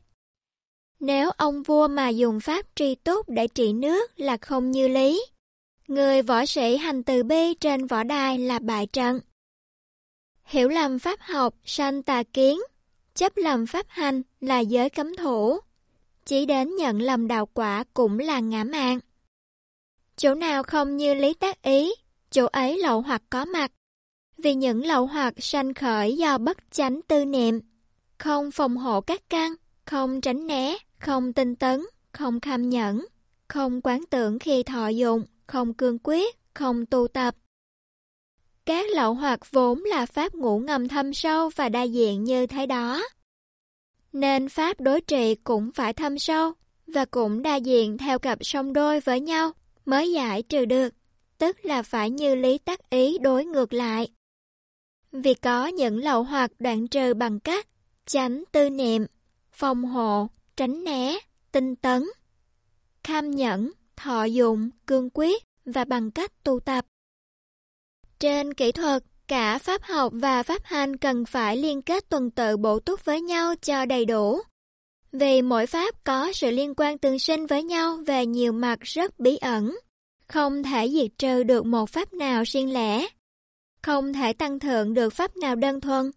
[1.00, 5.24] Nếu ông vua mà dùng pháp tri túc để trị nước là không như lý.
[5.88, 9.20] Người võ sĩ hành từ bi trên võ đài là bại trận.
[10.44, 12.60] Hiểu lầm pháp học sanh tà kiến,
[13.14, 15.58] chấp lầm pháp hành là giới cấm thủ.
[16.24, 18.98] Chỉ đến nhận lầm đạo quả cũng là ngã mạng.
[20.16, 21.94] Chỗ nào không như lý tác ý,
[22.30, 23.72] chỗ ấy lậu hoặc có mặt.
[24.36, 27.60] Vì những lậu hoặc sanh khởi do bất chánh tư niệm,
[28.18, 31.80] không phòng hộ các căn, không tránh né, không tinh tấn,
[32.12, 33.06] không kham nhẫn,
[33.48, 37.34] không quán tưởng khi thọ dụng, không cương quyết, không tu tập.
[38.64, 42.66] Các lậu hoặc vốn là pháp ngủ ngầm thâm sâu và đa diện như thế
[42.66, 43.02] đó.
[44.12, 46.52] Nên pháp đối trị cũng phải thâm sâu
[46.86, 49.52] và cũng đa diện theo cặp song đôi với nhau
[49.84, 50.94] mới giải trừ được,
[51.38, 54.08] tức là phải như lý tác ý đối ngược lại.
[55.12, 57.66] Vì có những lậu hoặc đoạn trừ bằng cách
[58.06, 59.06] tránh tư niệm,
[59.52, 61.18] phòng hộ, tránh né,
[61.52, 62.04] tinh tấn,
[63.04, 66.84] kham nhẫn, thọ dụng, cương quyết và bằng cách tu tập.
[68.18, 72.56] Trên kỹ thuật, cả pháp học và pháp hành cần phải liên kết tuần tự
[72.56, 74.40] bổ túc với nhau cho đầy đủ.
[75.12, 79.18] Vì mỗi pháp có sự liên quan tương sinh với nhau về nhiều mặt rất
[79.18, 79.78] bí ẩn.
[80.28, 83.06] Không thể diệt trừ được một pháp nào riêng lẻ.
[83.82, 86.10] Không thể tăng thượng được pháp nào đơn thuần.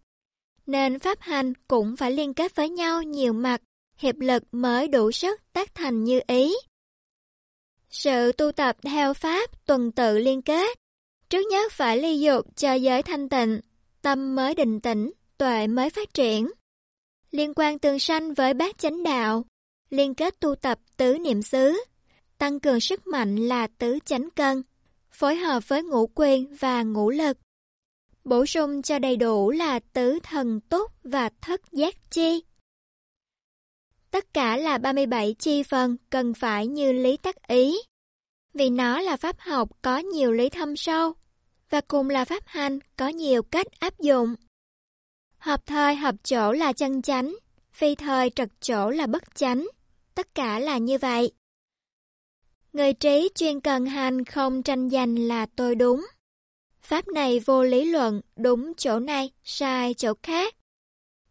[0.66, 3.62] Nên pháp hành cũng phải liên kết với nhau nhiều mặt,
[4.02, 6.54] hiệp lực mới đủ sức tác thành như ý.
[7.90, 10.78] Sự tu tập theo pháp tuần tự liên kết
[11.30, 13.60] Trước nhất phải ly dục cho giới thanh tịnh,
[14.02, 16.52] tâm mới định tĩnh, tuệ mới phát triển.
[17.32, 19.46] Liên quan tương sanh với bát chánh đạo,
[19.90, 21.84] liên kết tu tập tứ niệm xứ,
[22.38, 24.64] tăng cường sức mạnh là tứ chánh cân,
[25.12, 27.38] phối hợp với ngũ quyền và ngũ lực.
[28.24, 32.44] Bổ sung cho đầy đủ là tứ thần túc và thất giác chi.
[34.12, 37.78] Tất cả là 37 chi phần cần phải như lý tắc ý.
[38.54, 41.14] Vì nó là pháp học có nhiều lý thâm sâu,
[41.70, 44.36] và cùng là pháp hành có nhiều cách áp dụng.
[45.38, 47.36] Hợp thời hợp chỗ là chân chánh,
[47.72, 49.68] phi thời trật chỗ là bất chánh,
[50.16, 51.32] tất cả là như vậy.
[52.74, 56.06] Người trí chuyên cần hành không tranh giành là tôi đúng.
[56.82, 60.56] Pháp này vô lý luận, đúng chỗ này, sai chỗ khác.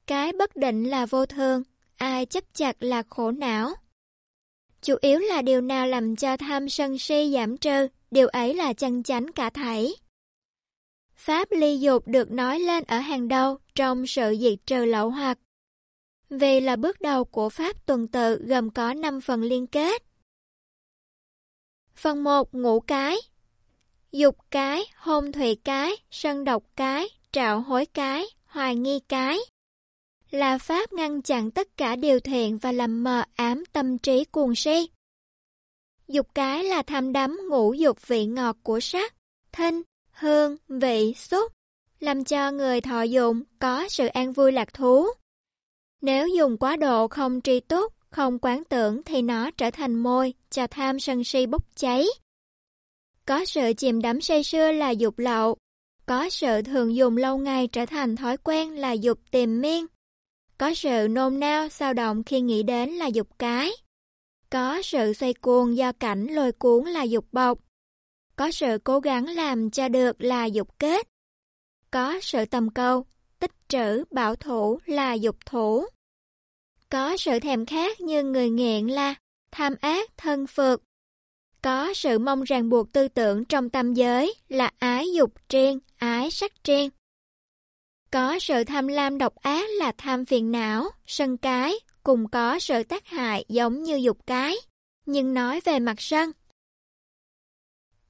[0.06, 1.62] Cái bất định là vô thường,
[2.00, 3.70] ai chấp chặt là khổ não.
[4.82, 8.72] Chủ yếu là điều nào làm cho tham sân si giảm trừ, điều ấy là
[8.72, 9.94] chân chánh cả thảy.
[11.14, 15.38] Pháp ly dục được nói lên ở hàng đầu trong sự diệt trừ lậu hoặc.
[16.30, 20.02] Vì là bước đầu của Pháp tuần tự gồm có 5 phần liên kết.
[21.94, 23.16] Phần 1 ngũ cái
[24.12, 29.38] Dục cái, hôn thủy cái, sân độc cái, trạo hối cái, hoài nghi cái
[30.30, 34.54] là pháp ngăn chặn tất cả điều thiện và làm mờ ám tâm trí cuồng
[34.54, 34.88] si.
[36.08, 39.14] Dục cái là tham đắm ngũ dục vị ngọt của sắc,
[39.52, 41.52] thinh, hương, vị, xúc,
[42.00, 45.06] làm cho người thọ dụng có sự an vui lạc thú.
[46.00, 50.34] Nếu dùng quá độ không tri túc, không quán tưởng thì nó trở thành môi
[50.50, 52.06] cho tham sân si bốc cháy.
[53.26, 55.56] Có sự chìm đắm say sưa là dục lậu,
[56.06, 59.86] có sự thường dùng lâu ngày trở thành thói quen là dục tìm miên.
[60.60, 63.70] Có sự nôn nao sao động khi nghĩ đến là dục cái.
[64.50, 67.58] Có sự xoay cuồng do cảnh lôi cuốn là dục bộc.
[68.36, 71.06] Có sự cố gắng làm cho được là dục kết.
[71.90, 73.04] Có sự tầm câu,
[73.38, 75.86] tích trữ, bảo thủ là dục thủ.
[76.88, 79.14] Có sự thèm khát như người nghiện là
[79.52, 80.82] tham ác, thân phượt.
[81.62, 86.30] Có sự mong ràng buộc tư tưởng trong tâm giới là ái dục triên, ái
[86.30, 86.90] sắc triên.
[88.12, 92.82] Có sự tham lam độc ác là tham phiền não, sân cái, cùng có sự
[92.82, 94.56] tác hại giống như dục cái,
[95.06, 96.32] nhưng nói về mặt sân.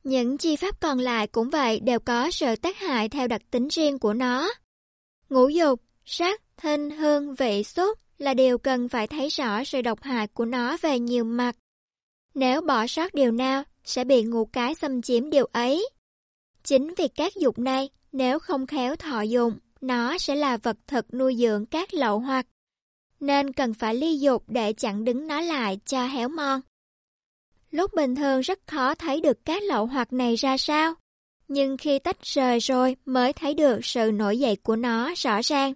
[0.05, 3.69] Những chi pháp còn lại cũng vậy đều có sự tác hại theo đặc tính
[3.69, 4.53] riêng của nó.
[5.29, 10.03] Ngũ dục, sắc, thinh, hương, vị, xúc là điều cần phải thấy rõ sự độc
[10.03, 11.57] hại của nó về nhiều mặt.
[12.35, 15.89] Nếu bỏ sót điều nào, sẽ bị ngũ cái xâm chiếm điều ấy.
[16.65, 21.15] Chính vì các dục này, nếu không khéo thọ dụng, nó sẽ là vật thực
[21.15, 22.47] nuôi dưỡng các lậu hoặc,
[23.21, 26.61] nên cần phải ly dục để chặn đứng nó lại cho héo mon.
[27.71, 30.95] Lúc bình thường rất khó thấy được các lậu hoặc này ra sao,
[31.49, 35.75] nhưng khi tách rời rồi mới thấy được sự nổi dậy của nó rõ ràng.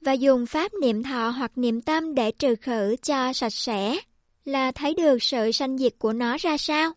[0.00, 3.98] Và dùng pháp niệm thọ hoặc niệm tâm để trừ khử cho sạch sẽ,
[4.44, 6.92] là thấy được sự sanh diệt của nó ra sao.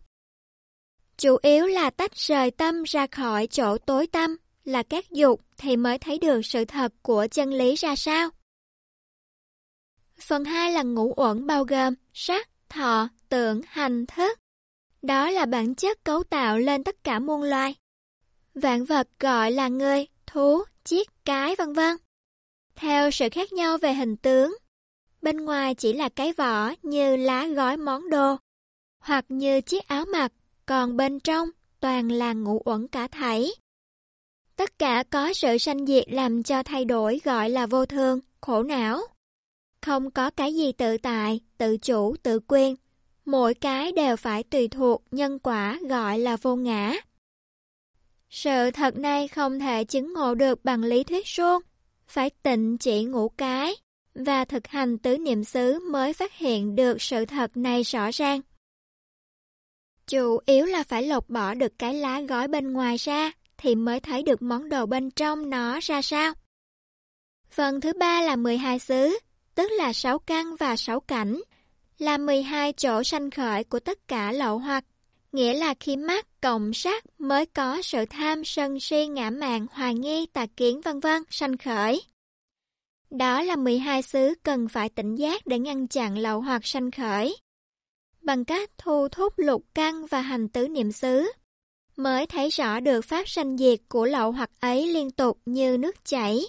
[1.16, 4.36] Chủ yếu là tách rời tâm ra khỏi chỗ tối tâm,
[4.66, 8.30] là các dục thì mới thấy được sự thật của chân lý ra sao.
[10.20, 14.38] Phần 2 là ngũ uẩn bao gồm sắc, thọ, tưởng, hành, thức.
[15.02, 17.74] Đó là bản chất cấu tạo lên tất cả muôn loài.
[18.54, 21.96] Vạn vật gọi là người, thú, chiếc, cái vân vân.
[22.74, 24.56] Theo sự khác nhau về hình tướng,
[25.22, 28.36] bên ngoài chỉ là cái vỏ như lá gói món đồ,
[28.98, 30.32] hoặc như chiếc áo mặc,
[30.66, 31.48] còn bên trong
[31.80, 33.50] toàn là ngũ uẩn cả thảy.
[34.56, 38.62] Tất cả có sự sanh diệt làm cho thay đổi gọi là vô thương khổ
[38.62, 39.00] não.
[39.82, 42.74] Không có cái gì tự tại, tự chủ, tự quyên
[43.26, 46.92] Mỗi cái đều phải tùy thuộc nhân quả gọi là vô ngã.
[48.30, 51.62] Sự thật này không thể chứng ngộ được bằng lý thuyết suông,
[52.06, 53.74] phải tịnh chỉ ngũ cái
[54.14, 58.40] và thực hành tứ niệm xứ mới phát hiện được sự thật này rõ ràng.
[60.06, 63.32] Chủ yếu là phải lột bỏ được cái lá gói bên ngoài ra
[63.66, 66.32] thì mới thấy được món đồ bên trong nó ra sao.
[67.50, 69.18] Phần thứ ba là 12 xứ,
[69.54, 71.40] tức là 6 căn và 6 cảnh,
[71.98, 74.84] là 12 chỗ sanh khởi của tất cả lậu hoặc,
[75.32, 79.94] nghĩa là khi mắt cộng sắc mới có sự tham sân si ngã mạn hoài
[79.94, 82.02] nghi tà kiến vân vân sanh khởi.
[83.10, 87.36] Đó là 12 xứ cần phải tỉnh giác để ngăn chặn lậu hoặc sanh khởi.
[88.20, 91.32] Bằng cách thu thúc lục căn và hành tứ niệm xứ,
[91.96, 96.04] mới thấy rõ được pháp sanh diệt của lậu hoặc ấy liên tục như nước
[96.04, 96.40] chảy.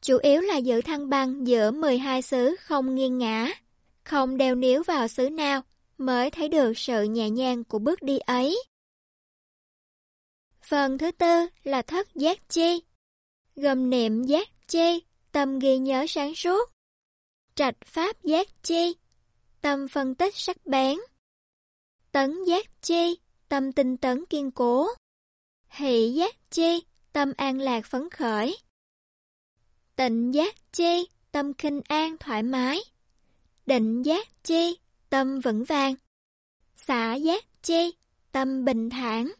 [0.00, 3.48] Chủ yếu là giữ thăng bằng giữa 12 xứ không nghiêng ngã,
[4.04, 5.62] không đeo níu vào xứ nào,
[5.98, 8.62] mới thấy được sự nhẹ nhàng của bước đi ấy.
[10.62, 12.82] Phần thứ tư là thất giác chi,
[13.56, 15.02] gồm niệm giác chi,
[15.32, 16.70] tâm ghi nhớ sáng suốt,
[17.54, 18.96] trạch pháp giác chi,
[19.60, 20.98] tâm phân tích sắc bén,
[22.12, 23.18] tấn giác chi,
[23.48, 24.88] tâm tinh tấn kiên cố.
[25.68, 26.82] Hỷ giác chi,
[27.12, 28.58] tâm an lạc phấn khởi.
[29.96, 32.80] Tịnh giác chi, tâm kinh an thoải mái.
[33.66, 34.78] Định giác chi,
[35.10, 35.94] tâm vững vàng.
[36.76, 37.92] Xả giác chi,
[38.32, 39.32] tâm bình thản.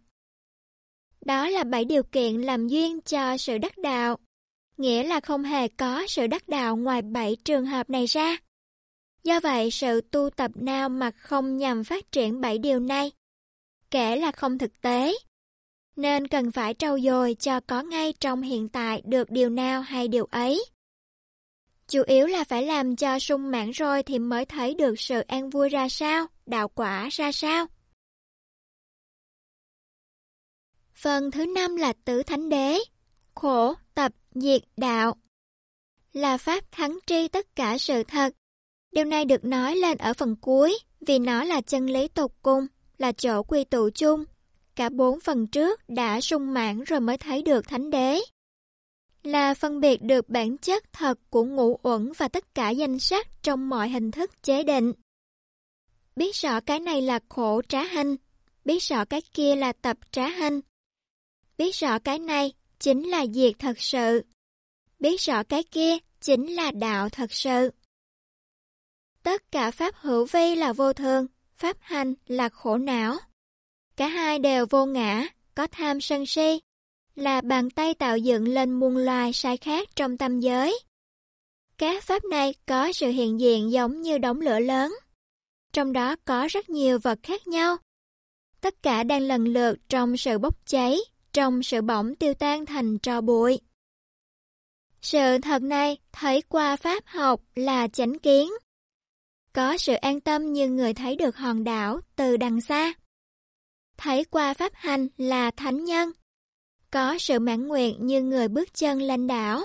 [1.20, 4.18] Đó là bảy điều kiện làm duyên cho sự đắc đạo,
[4.76, 8.36] nghĩa là không hề có sự đắc đạo ngoài bảy trường hợp này ra.
[9.24, 13.12] Do vậy, sự tu tập nào mà không nhằm phát triển bảy điều này,
[13.90, 15.14] kể là không thực tế.
[15.96, 20.08] Nên cần phải trau dồi cho có ngay trong hiện tại được điều nào hay
[20.08, 20.64] điều ấy.
[21.88, 25.50] Chủ yếu là phải làm cho sung mãn rồi thì mới thấy được sự an
[25.50, 27.66] vui ra sao, đạo quả ra sao.
[30.94, 32.78] Phần thứ năm là tứ thánh đế,
[33.34, 35.16] khổ, tập, diệt, đạo.
[36.12, 38.34] Là pháp thắng tri tất cả sự thật.
[38.92, 42.66] Điều này được nói lên ở phần cuối vì nó là chân lý tột cung
[42.98, 44.24] là chỗ quy tụ chung.
[44.76, 48.20] Cả bốn phần trước đã sung mãn rồi mới thấy được thánh đế.
[49.22, 53.42] Là phân biệt được bản chất thật của ngũ uẩn và tất cả danh sắc
[53.42, 54.92] trong mọi hình thức chế định.
[56.16, 58.16] Biết rõ cái này là khổ trá hình,
[58.64, 60.60] biết rõ cái kia là tập trá hình.
[61.58, 64.22] Biết rõ cái này chính là diệt thật sự.
[64.98, 67.70] Biết rõ cái kia chính là đạo thật sự.
[69.22, 71.26] Tất cả pháp hữu vi là vô thường,
[71.58, 73.16] pháp hành là khổ não.
[73.96, 76.60] Cả hai đều vô ngã, có tham sân si,
[77.14, 80.80] là bàn tay tạo dựng lên muôn loài sai khác trong tâm giới.
[81.78, 84.94] Các pháp này có sự hiện diện giống như đống lửa lớn.
[85.72, 87.76] Trong đó có rất nhiều vật khác nhau.
[88.60, 90.98] Tất cả đang lần lượt trong sự bốc cháy,
[91.32, 93.60] trong sự bỏng tiêu tan thành tro bụi.
[95.02, 98.48] Sự thật này thấy qua pháp học là chánh kiến.
[99.52, 102.92] Có sự an tâm như người thấy được hòn đảo từ đằng xa.
[103.96, 106.10] Thấy qua pháp hành là thánh nhân.
[106.90, 109.62] Có sự mãn nguyện như người bước chân lên đảo.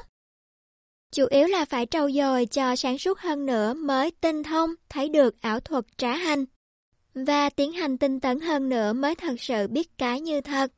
[1.11, 5.09] Chủ yếu là phải trau dồi cho sáng suốt hơn nữa mới tinh thông thấy
[5.09, 6.45] được ảo thuật trá hành.
[7.13, 10.71] Và tiến hành tinh tấn hơn nữa mới thật sự biết cái như thật.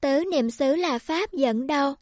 [0.00, 1.94] Tứ niệm xứ là pháp dẫn đầu.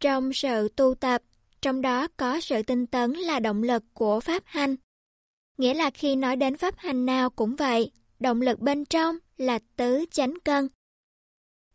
[0.00, 1.22] Trong sự tu tập,
[1.62, 4.76] trong đó có sự tinh tấn là động lực của pháp hành.
[5.58, 7.90] Nghĩa là khi nói đến pháp hành nào cũng vậy,
[8.20, 10.68] động lực bên trong là tứ chánh cân.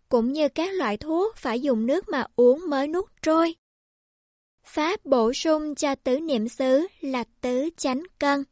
[0.10, 3.56] Cũng như các loại thuốc phải dùng nước mà uống mới nuốt trôi.
[4.64, 8.44] Pháp bổ sung cho tứ niệm xứ là tứ chánh cân.